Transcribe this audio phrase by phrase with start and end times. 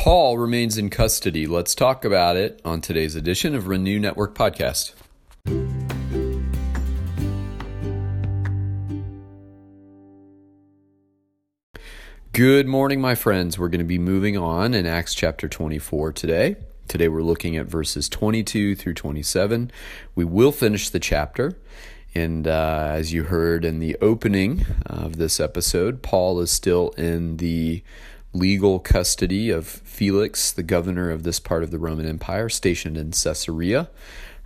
[0.00, 1.46] Paul remains in custody.
[1.46, 4.94] Let's talk about it on today's edition of Renew Network Podcast.
[12.32, 13.58] Good morning, my friends.
[13.58, 16.56] We're going to be moving on in Acts chapter 24 today.
[16.88, 19.70] Today we're looking at verses 22 through 27.
[20.14, 21.58] We will finish the chapter.
[22.14, 27.36] And uh, as you heard in the opening of this episode, Paul is still in
[27.36, 27.82] the
[28.32, 33.10] legal custody of Felix, the governor of this part of the Roman Empire, stationed in
[33.10, 33.88] Caesarea.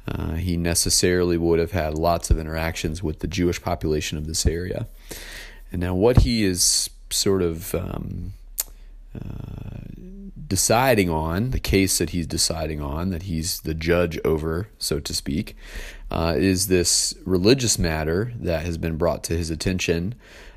[0.07, 4.47] Uh, he necessarily would have had lots of interactions with the Jewish population of this
[4.47, 4.87] area.
[5.73, 8.35] And now, what he is sort of um,
[9.15, 9.75] uh,
[10.47, 15.15] deciding on, the case that he's deciding on, that he's the judge over, so to
[15.15, 15.57] speak,
[16.11, 20.15] uh, is this religious matter that has been brought to his attention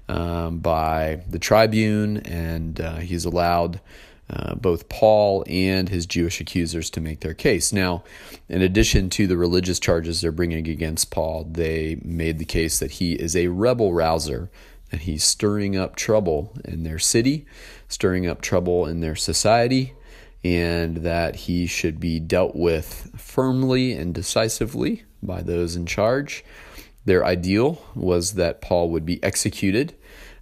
[0.10, 3.80] um, by the tribune, and uh, he's allowed.
[4.30, 7.72] Uh, both Paul and his Jewish accusers to make their case.
[7.72, 8.04] Now,
[8.49, 12.91] in addition to the religious charges they're bringing against Paul, they made the case that
[12.91, 14.52] he is a rebel rouser,
[14.91, 17.46] that he's stirring up trouble in their city,
[17.88, 19.94] stirring up trouble in their society,
[20.44, 26.44] and that he should be dealt with firmly and decisively by those in charge.
[27.08, 29.96] Their ideal was that Paul would be executed,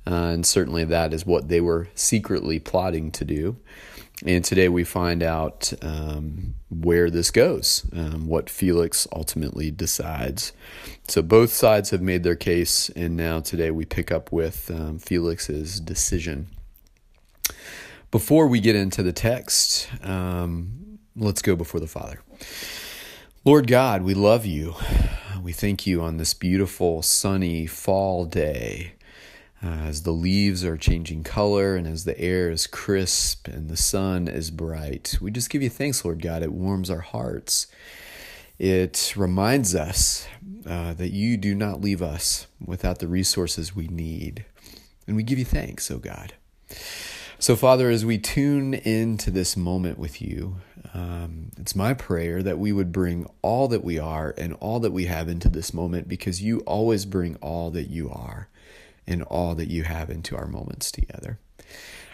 [0.07, 3.57] uh, and certainly that is what they were secretly plotting to do.
[4.25, 10.53] And today we find out um, where this goes, um, what Felix ultimately decides.
[11.07, 14.97] So both sides have made their case, and now today we pick up with um,
[14.97, 16.47] Felix's decision.
[18.09, 22.21] Before we get into the text, um, let's go before the Father.
[23.47, 24.73] Lord God, we love you.
[25.39, 28.93] We thank you on this beautiful, sunny fall day
[29.63, 33.77] uh, as the leaves are changing color and as the air is crisp and the
[33.77, 35.19] sun is bright.
[35.21, 36.41] We just give you thanks, Lord God.
[36.41, 37.67] It warms our hearts.
[38.57, 40.27] It reminds us
[40.67, 44.45] uh, that you do not leave us without the resources we need.
[45.05, 46.33] And we give you thanks, oh God.
[47.37, 50.57] So, Father, as we tune into this moment with you,
[50.93, 54.93] um, it's my prayer that we would bring all that we are and all that
[54.93, 58.47] we have into this moment because you always bring all that you are
[59.05, 61.37] and all that you have into our moments together.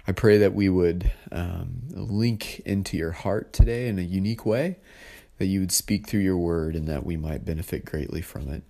[0.07, 4.77] I pray that we would um, link into your heart today in a unique way,
[5.37, 8.63] that you would speak through your word, and that we might benefit greatly from it.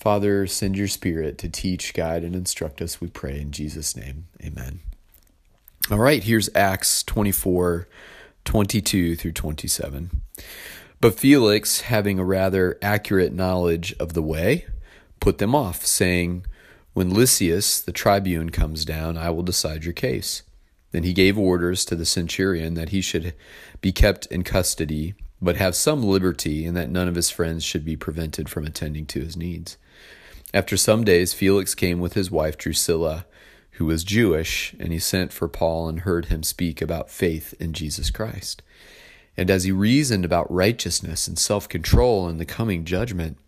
[0.00, 4.26] Father, send your spirit to teach, guide, and instruct us, we pray in Jesus' name.
[4.44, 4.80] Amen.
[5.88, 7.86] All right, here's Acts 24
[8.44, 10.20] 22 through 27.
[11.00, 14.66] But Felix, having a rather accurate knowledge of the way,
[15.20, 16.44] put them off, saying,
[16.92, 20.42] When Lysias, the tribune, comes down, I will decide your case.
[20.90, 23.34] Then he gave orders to the centurion that he should
[23.80, 27.84] be kept in custody, but have some liberty, and that none of his friends should
[27.84, 29.76] be prevented from attending to his needs.
[30.52, 33.24] After some days, Felix came with his wife Drusilla
[33.76, 37.72] who was Jewish, and he sent for Paul and heard him speak about faith in
[37.72, 38.62] Jesus Christ.
[39.36, 43.38] And as he reasoned about righteousness and self control and the coming judgment,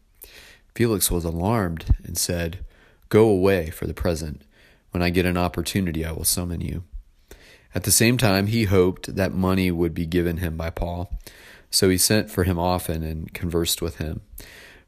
[0.75, 2.65] Felix was alarmed and said,
[3.09, 4.43] Go away for the present.
[4.91, 6.85] When I get an opportunity, I will summon you.
[7.75, 11.19] At the same time, he hoped that money would be given him by Paul.
[11.71, 14.21] So he sent for him often and conversed with him.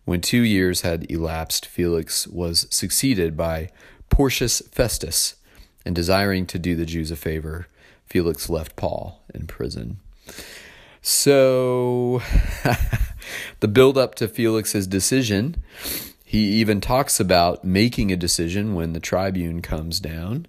[0.05, 3.71] When two years had elapsed, Felix was succeeded by
[4.21, 5.37] Porcius Festus,
[5.83, 7.69] and desiring to do the Jews a favor,
[8.05, 9.97] Felix left Paul in prison.
[11.01, 12.21] So,
[13.61, 15.65] the build up to Felix's decision,
[16.23, 20.47] he even talks about making a decision when the tribune comes down.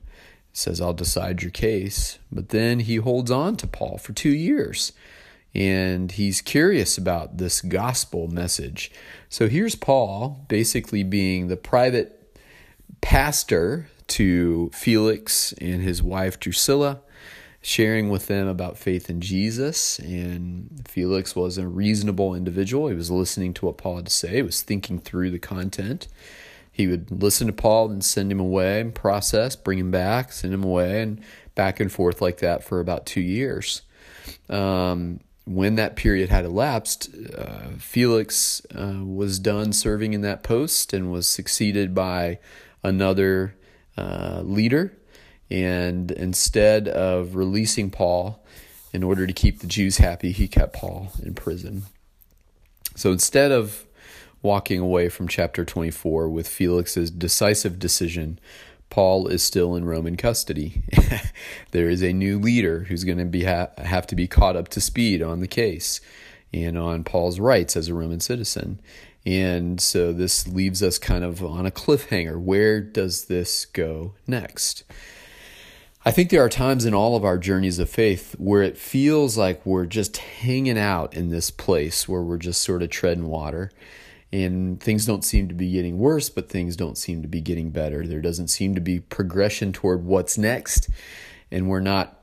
[0.51, 2.19] He says, I'll decide your case.
[2.29, 4.91] But then he holds on to Paul for two years
[5.55, 8.91] and he's curious about this gospel message.
[9.29, 12.20] So here's Paul basically being the private
[13.01, 17.01] pastor to Felix and his wife Drusilla,
[17.61, 19.99] sharing with them about faith in Jesus.
[19.99, 22.87] And Felix was a reasonable individual.
[22.87, 26.07] He was listening to what Paul had to say, he was thinking through the content.
[26.71, 30.53] He would listen to Paul and send him away and process, bring him back, send
[30.53, 31.21] him away, and
[31.53, 33.81] back and forth like that for about two years.
[34.49, 40.93] Um, when that period had elapsed, uh, Felix uh, was done serving in that post
[40.93, 42.39] and was succeeded by
[42.83, 43.55] another
[43.97, 44.97] uh, leader.
[45.49, 48.43] And instead of releasing Paul
[48.93, 51.83] in order to keep the Jews happy, he kept Paul in prison.
[52.95, 53.85] So instead of
[54.41, 58.39] walking away from chapter 24 with Felix's decisive decision,
[58.89, 60.83] Paul is still in Roman custody.
[61.71, 64.67] there is a new leader who's going to be ha- have to be caught up
[64.69, 66.01] to speed on the case
[66.53, 68.81] and on Paul's rights as a Roman citizen.
[69.25, 72.39] And so this leaves us kind of on a cliffhanger.
[72.39, 74.83] Where does this go next?
[76.03, 79.37] I think there are times in all of our journeys of faith where it feels
[79.37, 83.71] like we're just hanging out in this place where we're just sort of treading water
[84.33, 87.69] and things don't seem to be getting worse, but things don't seem to be getting
[87.69, 88.07] better.
[88.07, 90.89] There doesn't seem to be progression toward what's next,
[91.51, 92.20] and we're not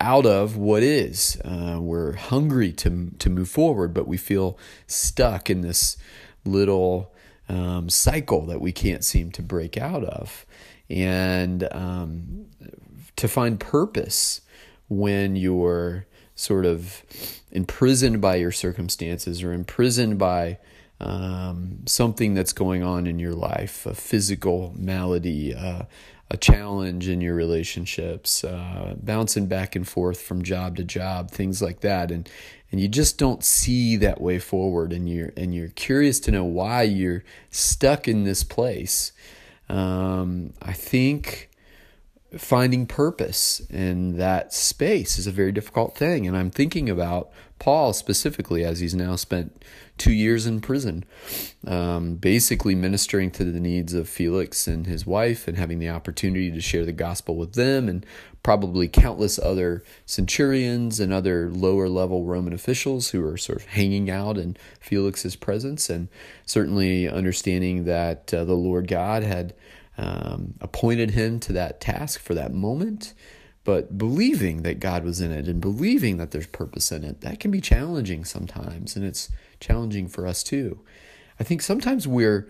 [0.00, 1.40] out of what is.
[1.44, 5.96] Uh, we're hungry to to move forward, but we feel stuck in this
[6.44, 7.12] little
[7.48, 10.46] um, cycle that we can't seem to break out of,
[10.88, 12.46] and um,
[13.16, 14.40] to find purpose
[14.88, 17.02] when you're sort of
[17.50, 20.58] imprisoned by your circumstances or imprisoned by
[21.00, 25.82] um, something that's going on in your life, a physical malady, uh,
[26.32, 31.60] a challenge in your relationships, uh, bouncing back and forth from job to job, things
[31.60, 32.28] like that, and
[32.72, 36.44] and you just don't see that way forward, and you're and you're curious to know
[36.44, 39.12] why you're stuck in this place.
[39.68, 41.50] Um, I think
[42.36, 46.26] finding purpose in that space is a very difficult thing.
[46.26, 49.64] And I'm thinking about Paul specifically as he's now spent
[49.98, 51.04] two years in prison,
[51.66, 56.50] um, basically ministering to the needs of Felix and his wife and having the opportunity
[56.50, 58.04] to share the gospel with them and
[58.42, 64.10] probably countless other centurions and other lower level Roman officials who are sort of hanging
[64.10, 66.08] out in Felix's presence and
[66.44, 69.54] certainly understanding that uh, the Lord God had
[69.98, 73.14] um, appointed him to that task for that moment.
[73.64, 77.38] But believing that God was in it and believing that there's purpose in it, that
[77.38, 78.96] can be challenging sometimes.
[78.96, 79.30] And it's
[79.60, 80.80] challenging for us too.
[81.38, 82.48] I think sometimes we're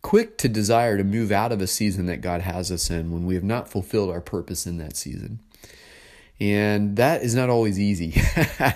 [0.00, 3.26] quick to desire to move out of a season that God has us in when
[3.26, 5.40] we have not fulfilled our purpose in that season.
[6.40, 8.14] And that is not always easy,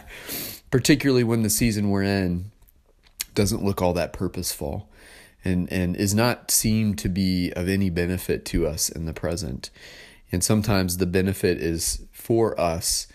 [0.71, 2.51] particularly when the season we're in
[3.35, 4.91] doesn't look all that purposeful
[5.45, 9.71] and, and is not seen to be of any benefit to us in the present.
[10.31, 13.07] And sometimes the benefit is for us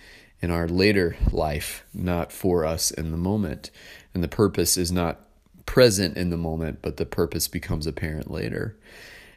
[0.41, 3.71] in our later life, not for us in the moment.
[4.13, 5.19] And the purpose is not
[5.65, 8.77] present in the moment, but the purpose becomes apparent later.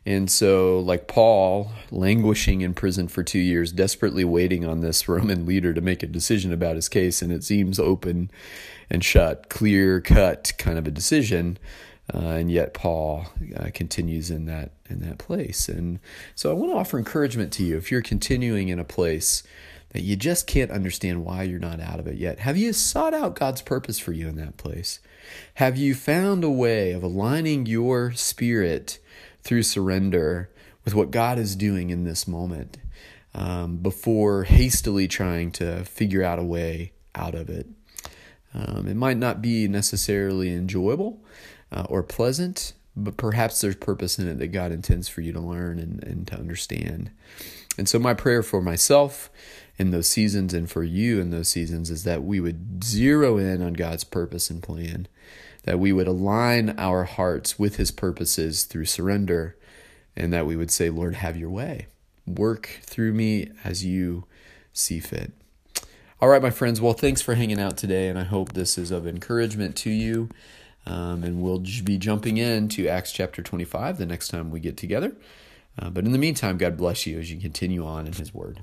[0.07, 5.45] And so, like Paul, languishing in prison for two years, desperately waiting on this Roman
[5.45, 8.31] leader to make a decision about his case, and it seems open
[8.89, 11.59] and shut, clear cut kind of a decision.
[12.13, 13.27] Uh, and yet Paul
[13.57, 15.69] uh, continues in that in that place.
[15.69, 16.01] And
[16.35, 19.43] so I want to offer encouragement to you if you're continuing in a place
[19.91, 22.41] that you just can't understand why you're not out of it yet.
[22.41, 25.01] Have you sought out God's purpose for you in that place?
[25.55, 28.99] Have you found a way of aligning your spirit
[29.43, 30.51] through surrender
[30.85, 32.79] with what God is doing in this moment
[33.35, 37.67] um, before hastily trying to figure out a way out of it?
[38.55, 41.21] Um, it might not be necessarily enjoyable
[41.73, 45.41] uh, or pleasant, but perhaps there's purpose in it that God intends for you to
[45.41, 47.11] learn and, and to understand.
[47.79, 49.31] And so, my prayer for myself
[49.79, 53.63] in those seasons and for you in those seasons is that we would zero in
[53.63, 55.09] on God's purpose and plan,
[55.63, 59.57] that we would align our hearts with His purposes through surrender,
[60.17, 61.87] and that we would say, Lord, have your way.
[62.27, 64.25] Work through me as you
[64.73, 65.33] see fit.
[66.21, 66.83] All right, my friends.
[66.83, 70.29] Well, thanks for hanging out today, and I hope this is of encouragement to you.
[70.87, 75.15] Um, and we'll be jumping into Acts chapter 25 the next time we get together.
[75.79, 78.61] Uh, but in the meantime, God bless you as you continue on in His Word.